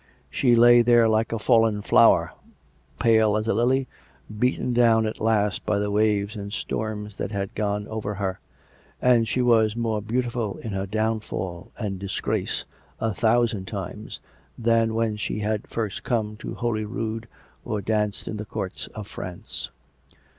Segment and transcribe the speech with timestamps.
[0.31, 2.33] She lay there like a fallen flower,
[2.99, 3.87] pale as a lily,
[4.39, 8.39] beaten down at last by the waves and storms that had gone over her;
[8.99, 12.65] and she was more beautiful in her downfall and disgrace,
[12.99, 14.19] a thousand times,
[14.57, 16.01] than when she had come first
[16.39, 17.27] to Holyrood,
[17.63, 19.69] or danced in the Courts of France.